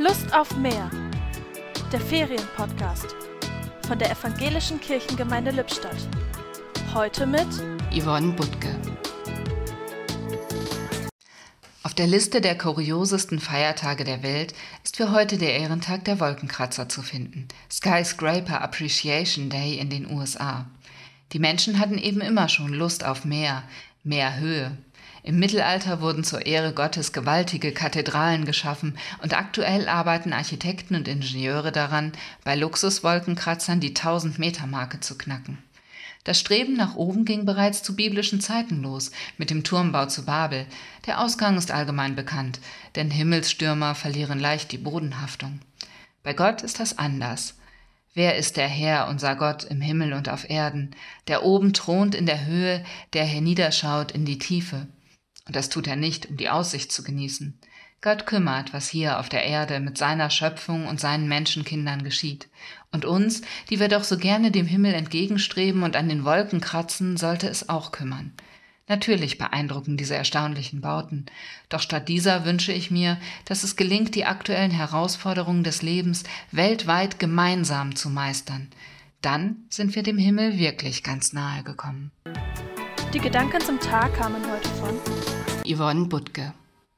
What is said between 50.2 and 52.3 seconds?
auf Erden, der oben thront in